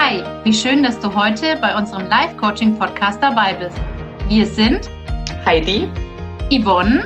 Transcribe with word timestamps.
Hi, 0.00 0.22
wie 0.44 0.54
schön, 0.54 0.84
dass 0.84 1.00
du 1.00 1.12
heute 1.12 1.56
bei 1.56 1.76
unserem 1.76 2.06
Live-Coaching-Podcast 2.06 3.20
dabei 3.20 3.54
bist. 3.54 3.76
Wir 4.28 4.46
sind 4.46 4.88
Heidi, 5.44 5.88
Yvonne, 6.52 7.02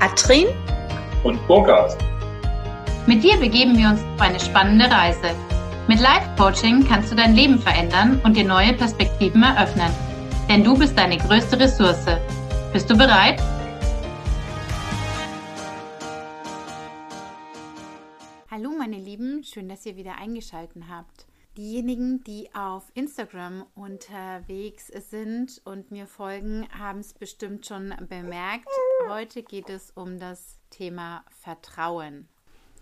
Atrin 0.00 0.46
und 1.22 1.38
Burkhard. 1.46 1.98
Mit 3.06 3.22
dir 3.22 3.36
begeben 3.36 3.76
wir 3.76 3.90
uns 3.90 4.00
auf 4.00 4.22
eine 4.22 4.40
spannende 4.40 4.90
Reise. 4.90 5.34
Mit 5.86 6.00
Live-Coaching 6.00 6.88
kannst 6.88 7.12
du 7.12 7.14
dein 7.14 7.34
Leben 7.34 7.58
verändern 7.58 8.18
und 8.24 8.38
dir 8.38 8.44
neue 8.46 8.72
Perspektiven 8.72 9.42
eröffnen. 9.42 9.92
Denn 10.48 10.64
du 10.64 10.78
bist 10.78 10.96
deine 10.96 11.18
größte 11.18 11.60
Ressource. 11.60 12.06
Bist 12.72 12.88
du 12.88 12.96
bereit? 12.96 13.38
Hallo 18.50 18.70
meine 18.70 18.96
Lieben, 18.96 19.44
schön, 19.44 19.68
dass 19.68 19.84
ihr 19.84 19.96
wieder 19.96 20.16
eingeschaltet 20.18 20.84
habt. 20.90 21.27
Diejenigen, 21.58 22.22
die 22.22 22.54
auf 22.54 22.84
Instagram 22.94 23.66
unterwegs 23.74 24.92
sind 25.10 25.60
und 25.64 25.90
mir 25.90 26.06
folgen, 26.06 26.68
haben 26.70 27.00
es 27.00 27.14
bestimmt 27.14 27.66
schon 27.66 27.92
bemerkt. 28.08 28.68
Heute 29.08 29.42
geht 29.42 29.68
es 29.68 29.90
um 29.90 30.20
das 30.20 30.60
Thema 30.70 31.24
Vertrauen. 31.40 32.28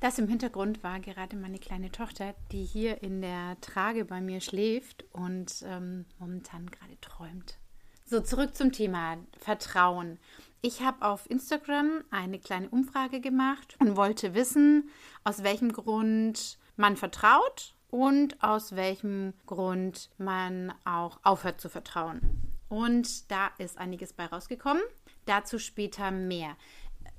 Das 0.00 0.18
im 0.18 0.28
Hintergrund 0.28 0.84
war 0.84 1.00
gerade 1.00 1.36
meine 1.36 1.58
kleine 1.58 1.90
Tochter, 1.90 2.34
die 2.52 2.64
hier 2.64 3.02
in 3.02 3.22
der 3.22 3.58
Trage 3.62 4.04
bei 4.04 4.20
mir 4.20 4.42
schläft 4.42 5.06
und 5.10 5.64
ähm, 5.64 6.04
momentan 6.18 6.66
gerade 6.70 7.00
träumt. 7.00 7.56
So, 8.04 8.20
zurück 8.20 8.54
zum 8.54 8.72
Thema 8.72 9.16
Vertrauen. 9.38 10.18
Ich 10.60 10.82
habe 10.82 11.00
auf 11.00 11.30
Instagram 11.30 12.04
eine 12.10 12.38
kleine 12.38 12.68
Umfrage 12.68 13.22
gemacht 13.22 13.74
und 13.80 13.96
wollte 13.96 14.34
wissen, 14.34 14.90
aus 15.24 15.42
welchem 15.42 15.72
Grund 15.72 16.58
man 16.76 16.98
vertraut 16.98 17.72
und 17.96 18.42
aus 18.42 18.76
welchem 18.76 19.32
Grund 19.46 20.10
man 20.18 20.70
auch 20.84 21.18
aufhört 21.22 21.62
zu 21.62 21.70
vertrauen. 21.70 22.20
Und 22.68 23.30
da 23.30 23.48
ist 23.56 23.78
einiges 23.78 24.12
bei 24.12 24.26
rausgekommen. 24.26 24.82
Dazu 25.24 25.58
später 25.58 26.10
mehr. 26.10 26.56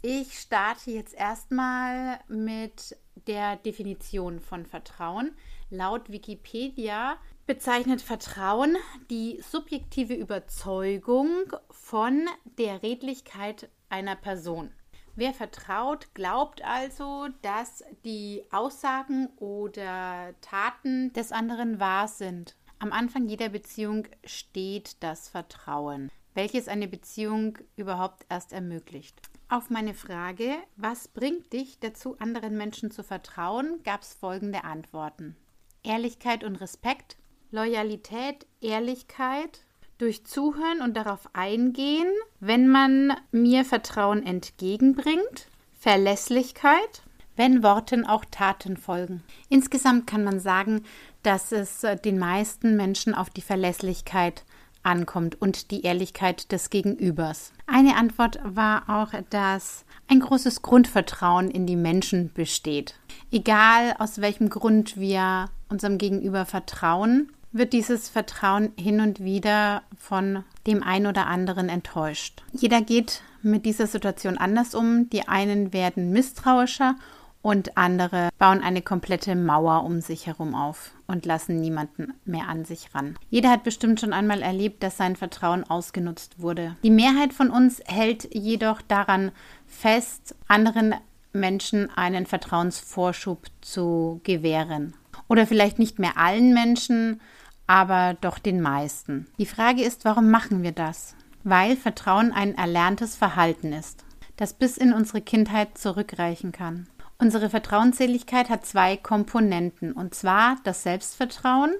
Ich 0.03 0.38
starte 0.38 0.92
jetzt 0.92 1.16
erstmal 1.16 2.19
mit 2.28 2.95
der 3.25 3.56
Definition 3.56 4.39
von 4.39 4.67
Vertrauen. 4.67 5.36
Laut 5.72 6.11
Wikipedia 6.11 7.17
bezeichnet 7.47 8.03
Vertrauen 8.03 8.78
die 9.09 9.41
subjektive 9.50 10.14
Überzeugung 10.14 11.31
von 11.72 12.28
der 12.59 12.84
Redlichkeit 12.84 13.67
einer 13.89 14.16
Person. 14.16 14.72
Wer 15.18 15.34
vertraut, 15.34 16.14
glaubt 16.14 16.64
also, 16.64 17.28
dass 17.42 17.84
die 18.06 18.44
Aussagen 18.52 19.30
oder 19.38 20.36
Taten 20.42 21.12
des 21.14 21.32
anderen 21.32 21.80
wahr 21.80 22.08
sind. 22.08 22.56
Am 22.78 22.94
Anfang 22.94 23.28
jeder 23.28 23.50
Beziehung 23.50 24.08
steht 24.24 25.02
das 25.02 25.28
Vertrauen, 25.28 26.12
welches 26.36 26.68
eine 26.68 26.88
Beziehung 26.88 27.58
überhaupt 27.78 28.28
erst 28.30 28.54
ermöglicht. 28.54 29.20
Auf 29.50 29.72
meine 29.72 29.96
Frage, 29.96 30.54
was 30.76 31.08
bringt 31.08 31.52
dich 31.52 31.80
dazu, 31.80 32.16
anderen 32.20 32.56
Menschen 32.56 32.92
zu 32.92 33.04
vertrauen, 33.04 33.81
gab 33.84 34.04
es 34.04 34.14
folgende 34.14 34.66
Antworten. 34.66 35.36
Ehrlichkeit 35.81 36.44
und 36.44 36.58
Respekt, 36.58 37.18
Loyalität, 37.50 38.46
Ehrlichkeit, 38.62 39.62
durch 39.98 40.26
Zuhören 40.26 40.81
und 40.81 40.95
darauf 40.95 41.30
eingehen, 41.34 42.08
wenn 42.40 42.67
man 42.67 43.14
mir 43.31 43.66
Vertrauen 43.66 44.26
entgegenbringt, 44.26 45.48
Verlässlichkeit, 45.80 47.03
wenn 47.36 47.64
Worten 47.64 48.06
auch 48.06 48.25
Taten 48.25 48.78
folgen. 48.78 49.23
Insgesamt 49.50 50.08
kann 50.08 50.23
man 50.23 50.40
sagen, 50.40 50.84
dass 51.23 51.52
es 51.52 51.84
äh, 51.84 51.95
den 51.95 52.20
meisten 52.20 52.75
Menschen 52.75 53.14
auf 53.14 53.30
die 53.30 53.42
Verlässlichkeit 53.42 54.44
ankommt 54.84 55.40
und 55.42 55.72
die 55.72 55.84
Ehrlichkeit 55.84 56.52
des 56.52 56.70
Gegenübers. 56.70 57.52
Eine 57.66 57.95
Antwort 57.95 58.40
war 58.44 58.84
auch, 58.88 59.12
dass 59.29 59.85
ein 60.08 60.22
großes 60.22 60.62
Grundvertrauen 60.62 61.52
in 61.52 61.66
die 61.66 61.75
Menschen 61.75 62.31
besteht. 62.34 62.96
Egal 63.31 63.96
aus 64.00 64.22
welchem 64.22 64.50
Grund 64.50 64.97
wir 64.97 65.50
unserem 65.69 65.97
Gegenüber 65.97 66.46
vertrauen, 66.46 67.29
wird 67.57 67.73
dieses 67.73 68.09
Vertrauen 68.09 68.72
hin 68.78 69.01
und 69.01 69.23
wieder 69.23 69.84
von 69.97 70.44
dem 70.66 70.84
einen 70.84 71.07
oder 71.07 71.28
anderen 71.28 71.69
enttäuscht. 71.69 72.44
Jeder 72.51 72.81
geht 72.81 73.22
mit 73.41 73.66
dieser 73.66 73.88
Situation 73.88 74.38
anders 74.38 74.75
um. 74.75 75.09
Die 75.09 75.28
einen 75.28 75.73
werden 75.73 76.12
misstrauischer 76.12 76.96
und 77.41 77.78
andere 77.78 78.29
bauen 78.38 78.62
eine 78.62 78.81
komplette 78.81 79.35
Mauer 79.35 79.84
um 79.84 80.01
sich 80.01 80.28
herum 80.28 80.53
auf 80.53 80.91
und 81.07 81.25
lassen 81.25 81.59
niemanden 81.62 82.13
mehr 82.25 82.50
an 82.50 82.66
sich 82.66 82.94
ran. 82.94 83.17
Jeder 83.29 83.50
hat 83.50 83.63
bestimmt 83.63 84.00
schon 84.01 84.13
einmal 84.13 84.41
erlebt, 84.41 84.84
dass 84.84 84.97
sein 84.97 85.16
Vertrauen 85.16 85.63
ausgenutzt 85.63 86.41
wurde. 86.41 86.75
Die 86.84 86.90
Mehrheit 86.90 87.34
von 87.34 87.50
uns 87.50 87.81
hält 87.85 88.28
jedoch 88.34 88.81
daran 88.81 89.31
fest, 89.66 90.35
anderen 90.47 90.96
Menschen 91.31 91.90
einen 91.96 92.25
Vertrauensvorschub 92.25 93.46
zu 93.62 94.19
gewähren. 94.23 94.96
Oder 95.29 95.46
vielleicht 95.46 95.79
nicht 95.79 96.00
mehr 96.00 96.17
allen 96.17 96.53
Menschen, 96.53 97.22
aber 97.67 98.16
doch 98.19 98.39
den 98.39 98.61
meisten. 98.61 99.28
Die 99.38 99.45
Frage 99.45 99.83
ist, 99.83 100.05
warum 100.05 100.31
machen 100.31 100.63
wir 100.63 100.72
das? 100.72 101.16
Weil 101.44 101.75
Vertrauen 101.75 102.31
ein 102.31 102.55
erlerntes 102.55 103.16
Verhalten 103.16 103.73
ist, 103.73 104.05
das 104.38 104.53
bis 104.53 104.78
in 104.78 104.94
unsere 104.94 105.22
Kindheit 105.22 105.78
zurückreichen 105.78 106.51
kann. 106.51 106.88
Unsere 107.19 107.50
Vertrauensseligkeit 107.50 108.50
hat 108.50 108.66
zwei 108.66 108.95
Komponenten, 108.95 109.91
und 109.91 110.13
zwar 110.16 110.57
das 110.63 110.83
Selbstvertrauen, 110.83 111.72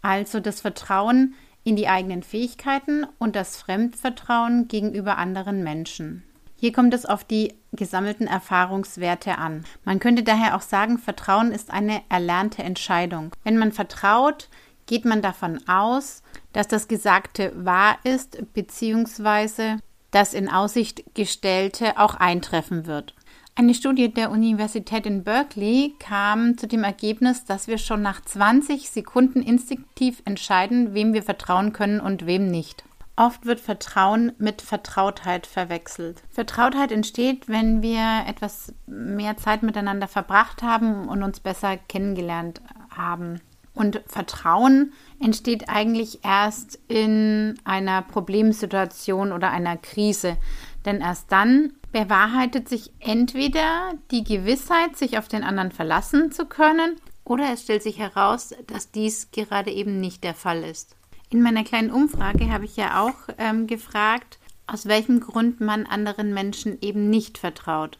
also 0.00 0.40
das 0.40 0.60
Vertrauen 0.60 1.34
in 1.64 1.76
die 1.76 1.88
eigenen 1.88 2.22
Fähigkeiten 2.22 3.06
und 3.18 3.36
das 3.36 3.56
Fremdvertrauen 3.56 4.68
gegenüber 4.68 5.18
anderen 5.18 5.62
Menschen. 5.62 6.24
Hier 6.56 6.72
kommt 6.72 6.94
es 6.94 7.06
auf 7.06 7.24
die 7.24 7.54
gesammelten 7.72 8.28
Erfahrungswerte 8.28 9.38
an. 9.38 9.64
Man 9.84 9.98
könnte 9.98 10.22
daher 10.22 10.56
auch 10.56 10.62
sagen, 10.62 10.98
Vertrauen 10.98 11.50
ist 11.50 11.72
eine 11.72 12.02
erlernte 12.08 12.62
Entscheidung. 12.62 13.32
Wenn 13.42 13.58
man 13.58 13.72
vertraut, 13.72 14.48
geht 14.92 15.06
man 15.06 15.22
davon 15.22 15.66
aus, 15.66 16.22
dass 16.52 16.68
das 16.68 16.86
Gesagte 16.86 17.50
wahr 17.56 17.96
ist 18.04 18.52
bzw. 18.52 19.78
das 20.10 20.34
in 20.34 20.50
Aussicht 20.50 21.14
gestellte 21.14 21.98
auch 21.98 22.16
eintreffen 22.16 22.84
wird. 22.84 23.14
Eine 23.54 23.72
Studie 23.72 24.12
der 24.12 24.30
Universität 24.30 25.06
in 25.06 25.24
Berkeley 25.24 25.94
kam 25.98 26.58
zu 26.58 26.68
dem 26.68 26.84
Ergebnis, 26.84 27.46
dass 27.46 27.68
wir 27.68 27.78
schon 27.78 28.02
nach 28.02 28.20
20 28.20 28.90
Sekunden 28.90 29.40
instinktiv 29.40 30.20
entscheiden, 30.26 30.92
wem 30.92 31.14
wir 31.14 31.22
vertrauen 31.22 31.72
können 31.72 31.98
und 31.98 32.26
wem 32.26 32.48
nicht. 32.48 32.84
Oft 33.16 33.46
wird 33.46 33.60
Vertrauen 33.60 34.32
mit 34.36 34.60
Vertrautheit 34.60 35.46
verwechselt. 35.46 36.22
Vertrautheit 36.28 36.92
entsteht, 36.92 37.48
wenn 37.48 37.80
wir 37.80 38.24
etwas 38.26 38.74
mehr 38.86 39.38
Zeit 39.38 39.62
miteinander 39.62 40.06
verbracht 40.06 40.62
haben 40.62 41.08
und 41.08 41.22
uns 41.22 41.40
besser 41.40 41.78
kennengelernt 41.78 42.60
haben. 42.94 43.40
Und 43.74 44.02
Vertrauen 44.06 44.92
entsteht 45.18 45.68
eigentlich 45.68 46.24
erst 46.24 46.78
in 46.88 47.58
einer 47.64 48.02
Problemsituation 48.02 49.32
oder 49.32 49.50
einer 49.50 49.76
Krise. 49.76 50.36
Denn 50.84 51.00
erst 51.00 51.32
dann 51.32 51.72
bewahrheitet 51.90 52.68
sich 52.68 52.92
entweder 52.98 53.92
die 54.10 54.24
Gewissheit, 54.24 54.96
sich 54.96 55.18
auf 55.18 55.28
den 55.28 55.44
anderen 55.44 55.72
verlassen 55.72 56.32
zu 56.32 56.46
können, 56.46 56.96
oder 57.24 57.52
es 57.52 57.62
stellt 57.62 57.82
sich 57.82 57.98
heraus, 57.98 58.54
dass 58.66 58.90
dies 58.90 59.30
gerade 59.30 59.70
eben 59.70 60.00
nicht 60.00 60.24
der 60.24 60.34
Fall 60.34 60.64
ist. 60.64 60.96
In 61.30 61.40
meiner 61.40 61.64
kleinen 61.64 61.90
Umfrage 61.90 62.50
habe 62.50 62.64
ich 62.64 62.76
ja 62.76 63.00
auch 63.00 63.14
ähm, 63.38 63.66
gefragt, 63.66 64.38
aus 64.66 64.86
welchem 64.86 65.20
Grund 65.20 65.60
man 65.60 65.86
anderen 65.86 66.34
Menschen 66.34 66.78
eben 66.80 67.10
nicht 67.10 67.38
vertraut. 67.38 67.98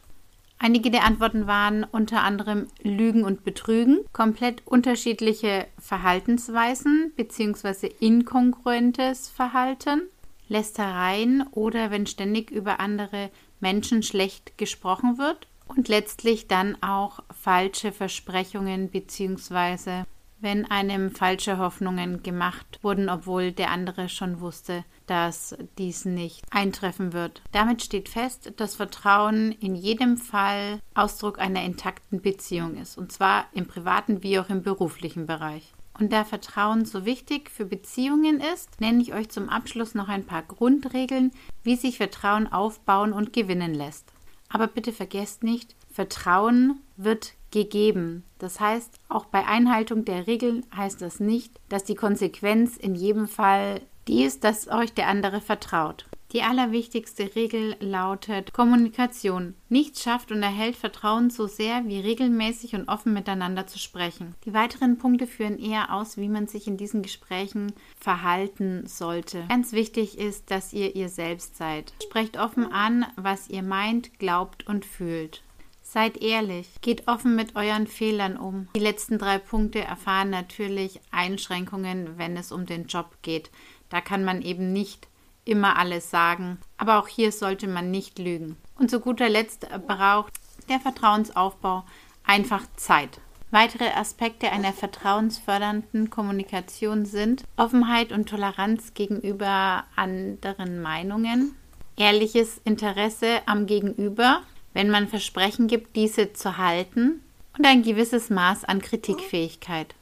Einige 0.65 0.91
der 0.91 1.03
Antworten 1.03 1.45
waren 1.45 1.83
unter 1.83 2.23
anderem 2.23 2.67
Lügen 2.81 3.25
und 3.25 3.43
Betrügen, 3.43 3.99
komplett 4.13 4.65
unterschiedliche 4.65 5.67
Verhaltensweisen 5.77 7.11
bzw. 7.17 7.87
inkongruentes 7.99 9.27
Verhalten, 9.27 10.03
Lästereien 10.47 11.45
oder 11.51 11.91
wenn 11.91 12.07
ständig 12.07 12.49
über 12.49 12.79
andere 12.79 13.29
Menschen 13.59 14.03
schlecht 14.03 14.57
gesprochen 14.57 15.17
wird 15.17 15.49
und 15.67 15.89
letztlich 15.89 16.47
dann 16.47 16.81
auch 16.81 17.19
falsche 17.33 17.91
Versprechungen 17.91 18.87
bzw 18.87 20.03
wenn 20.43 20.69
einem 20.69 21.09
falsche 21.09 21.57
Hoffnungen 21.57 22.21
gemacht 22.21 22.79
wurden, 22.81 23.07
obwohl 23.07 23.53
der 23.53 23.71
andere 23.71 24.09
schon 24.09 24.41
wusste, 24.41 24.83
dass 25.07 25.55
dies 25.77 26.05
nicht 26.05 26.43
eintreffen 26.51 27.13
wird. 27.13 27.41
Damit 27.51 27.81
steht 27.81 28.09
fest, 28.09 28.53
dass 28.57 28.75
Vertrauen 28.75 29.51
in 29.51 29.75
jedem 29.75 30.17
Fall 30.17 30.79
Ausdruck 30.93 31.39
einer 31.39 31.63
intakten 31.63 32.21
Beziehung 32.21 32.75
ist, 32.75 32.97
und 32.97 33.11
zwar 33.11 33.45
im 33.53 33.67
privaten 33.67 34.23
wie 34.23 34.39
auch 34.39 34.49
im 34.49 34.63
beruflichen 34.63 35.25
Bereich. 35.25 35.73
Und 35.99 36.11
da 36.11 36.23
Vertrauen 36.23 36.85
so 36.85 37.05
wichtig 37.05 37.51
für 37.51 37.65
Beziehungen 37.65 38.39
ist, 38.39 38.81
nenne 38.81 39.01
ich 39.01 39.13
euch 39.13 39.29
zum 39.29 39.49
Abschluss 39.49 39.93
noch 39.93 40.09
ein 40.09 40.25
paar 40.25 40.41
Grundregeln, 40.41 41.31
wie 41.63 41.75
sich 41.75 41.97
Vertrauen 41.97 42.51
aufbauen 42.51 43.13
und 43.13 43.31
gewinnen 43.31 43.75
lässt. 43.75 44.11
Aber 44.49 44.67
bitte 44.67 44.91
vergesst 44.91 45.43
nicht, 45.43 45.75
Vertrauen 45.91 46.79
wird 46.97 47.33
gegeben. 47.51 48.23
Das 48.39 48.59
heißt, 48.59 48.99
auch 49.09 49.25
bei 49.25 49.45
Einhaltung 49.45 50.05
der 50.05 50.25
Regeln 50.25 50.65
heißt 50.75 51.01
das 51.01 51.19
nicht, 51.19 51.59
dass 51.69 51.83
die 51.83 51.95
Konsequenz 51.95 52.77
in 52.77 52.95
jedem 52.95 53.27
Fall 53.27 53.81
die 54.07 54.23
ist, 54.23 54.43
dass 54.43 54.67
euch 54.67 54.93
der 54.93 55.07
andere 55.07 55.41
vertraut. 55.41 56.05
Die 56.33 56.41
allerwichtigste 56.41 57.35
Regel 57.35 57.75
lautet 57.79 58.53
Kommunikation. 58.53 59.53
Nichts 59.69 60.01
schafft 60.01 60.31
und 60.31 60.41
erhält 60.41 60.75
Vertrauen 60.75 61.29
so 61.29 61.45
sehr, 61.45 61.85
wie 61.85 61.99
regelmäßig 61.99 62.73
und 62.73 62.89
offen 62.89 63.13
miteinander 63.13 63.67
zu 63.67 63.77
sprechen. 63.77 64.33
Die 64.43 64.53
weiteren 64.53 64.97
Punkte 64.97 65.27
führen 65.27 65.59
eher 65.59 65.93
aus, 65.93 66.17
wie 66.17 66.29
man 66.29 66.47
sich 66.47 66.65
in 66.65 66.75
diesen 66.75 67.03
Gesprächen 67.03 67.71
verhalten 67.99 68.87
sollte. 68.87 69.45
Ganz 69.47 69.73
wichtig 69.73 70.17
ist, 70.17 70.49
dass 70.49 70.73
ihr 70.73 70.95
ihr 70.95 71.09
selbst 71.09 71.55
seid. 71.55 71.93
Sprecht 72.01 72.39
offen 72.39 72.71
an, 72.71 73.05
was 73.15 73.47
ihr 73.47 73.61
meint, 73.61 74.17
glaubt 74.17 74.65
und 74.65 74.85
fühlt. 74.85 75.43
Seid 75.83 76.17
ehrlich, 76.23 76.67
geht 76.81 77.07
offen 77.07 77.35
mit 77.35 77.55
euren 77.55 77.85
Fehlern 77.85 78.37
um. 78.37 78.67
Die 78.75 78.79
letzten 78.79 79.19
drei 79.19 79.37
Punkte 79.37 79.81
erfahren 79.81 80.31
natürlich 80.31 80.99
Einschränkungen, 81.11 82.17
wenn 82.17 82.35
es 82.37 82.51
um 82.51 82.65
den 82.65 82.87
Job 82.87 83.17
geht. 83.21 83.51
Da 83.93 84.01
kann 84.01 84.23
man 84.23 84.41
eben 84.41 84.73
nicht 84.73 85.07
immer 85.45 85.77
alles 85.77 86.09
sagen. 86.09 86.57
Aber 86.77 86.97
auch 86.97 87.07
hier 87.07 87.31
sollte 87.31 87.67
man 87.67 87.91
nicht 87.91 88.17
lügen. 88.17 88.57
Und 88.79 88.89
zu 88.89 88.99
guter 88.99 89.29
Letzt 89.29 89.67
braucht 89.85 90.33
der 90.67 90.79
Vertrauensaufbau 90.79 91.85
einfach 92.23 92.63
Zeit. 92.75 93.21
Weitere 93.51 93.91
Aspekte 93.91 94.51
einer 94.51 94.73
vertrauensfördernden 94.73 96.09
Kommunikation 96.09 97.05
sind 97.05 97.43
Offenheit 97.55 98.11
und 98.11 98.27
Toleranz 98.27 98.95
gegenüber 98.95 99.83
anderen 99.95 100.81
Meinungen, 100.81 101.53
ehrliches 101.95 102.59
Interesse 102.63 103.41
am 103.45 103.67
Gegenüber, 103.67 104.41
wenn 104.73 104.89
man 104.89 105.07
Versprechen 105.07 105.67
gibt, 105.67 105.95
diese 105.95 106.33
zu 106.33 106.57
halten 106.57 107.21
und 107.55 107.67
ein 107.67 107.83
gewisses 107.83 108.31
Maß 108.31 108.63
an 108.63 108.81
Kritikfähigkeit. 108.81 109.93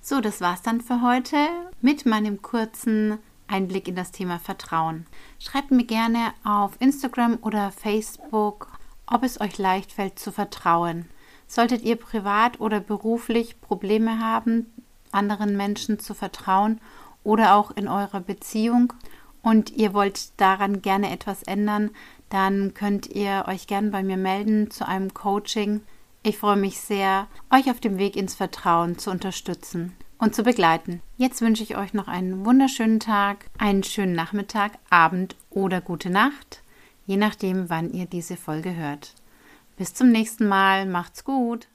So, 0.00 0.20
das 0.20 0.40
war's 0.40 0.62
dann 0.62 0.80
für 0.80 1.00
heute 1.00 1.36
mit 1.80 2.06
meinem 2.06 2.42
kurzen 2.42 3.18
Einblick 3.48 3.88
in 3.88 3.96
das 3.96 4.12
Thema 4.12 4.38
Vertrauen. 4.38 5.06
Schreibt 5.38 5.70
mir 5.70 5.84
gerne 5.84 6.32
auf 6.44 6.80
Instagram 6.80 7.38
oder 7.42 7.70
Facebook, 7.70 8.68
ob 9.06 9.22
es 9.22 9.40
euch 9.40 9.58
leicht 9.58 9.92
fällt 9.92 10.18
zu 10.18 10.32
vertrauen. 10.32 11.06
Solltet 11.46 11.82
ihr 11.82 11.96
privat 11.96 12.60
oder 12.60 12.80
beruflich 12.80 13.60
Probleme 13.60 14.18
haben, 14.18 14.72
anderen 15.12 15.56
Menschen 15.56 15.98
zu 15.98 16.14
vertrauen 16.14 16.80
oder 17.22 17.54
auch 17.54 17.70
in 17.70 17.88
eurer 17.88 18.20
Beziehung 18.20 18.92
und 19.42 19.70
ihr 19.70 19.94
wollt 19.94 20.40
daran 20.40 20.82
gerne 20.82 21.10
etwas 21.10 21.42
ändern, 21.44 21.90
dann 22.30 22.74
könnt 22.74 23.06
ihr 23.06 23.44
euch 23.46 23.68
gerne 23.68 23.90
bei 23.90 24.02
mir 24.02 24.16
melden 24.16 24.70
zu 24.70 24.86
einem 24.86 25.14
Coaching. 25.14 25.82
Ich 26.24 26.38
freue 26.38 26.56
mich 26.56 26.80
sehr, 26.80 27.28
euch 27.52 27.70
auf 27.70 27.78
dem 27.78 27.98
Weg 27.98 28.16
ins 28.16 28.34
Vertrauen 28.34 28.98
zu 28.98 29.10
unterstützen 29.12 29.96
und 30.18 30.34
zu 30.34 30.42
begleiten. 30.42 31.00
Jetzt 31.16 31.40
wünsche 31.40 31.62
ich 31.62 31.76
euch 31.76 31.94
noch 31.94 32.08
einen 32.08 32.44
wunderschönen 32.44 33.00
Tag, 33.00 33.46
einen 33.58 33.82
schönen 33.82 34.14
Nachmittag, 34.14 34.72
Abend 34.90 35.36
oder 35.50 35.80
gute 35.80 36.10
Nacht, 36.10 36.62
je 37.06 37.16
nachdem, 37.16 37.70
wann 37.70 37.92
ihr 37.92 38.06
diese 38.06 38.36
Folge 38.36 38.74
hört. 38.74 39.14
Bis 39.76 39.94
zum 39.94 40.10
nächsten 40.10 40.48
Mal, 40.48 40.86
macht's 40.86 41.24
gut. 41.24 41.68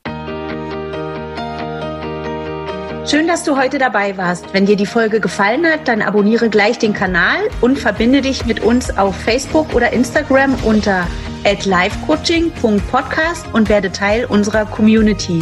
Schön, 3.07 3.27
dass 3.27 3.43
du 3.43 3.57
heute 3.57 3.79
dabei 3.79 4.15
warst. 4.17 4.53
Wenn 4.53 4.67
dir 4.67 4.75
die 4.75 4.85
Folge 4.85 5.19
gefallen 5.19 5.65
hat, 5.65 5.87
dann 5.87 6.03
abonniere 6.03 6.49
gleich 6.49 6.77
den 6.77 6.93
Kanal 6.93 7.39
und 7.59 7.79
verbinde 7.79 8.21
dich 8.21 8.45
mit 8.45 8.59
uns 8.61 8.95
auf 8.97 9.15
Facebook 9.15 9.73
oder 9.73 9.91
Instagram 9.91 10.53
unter 10.63 11.07
@livecoaching.podcast 11.43 13.47
und 13.53 13.69
werde 13.69 13.91
Teil 13.91 14.25
unserer 14.25 14.65
Community. 14.65 15.41